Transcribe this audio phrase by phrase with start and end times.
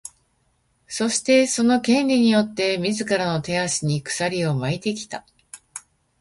[0.87, 5.27] そして、その「権利」によって自らの手足に鎖を巻いてきた。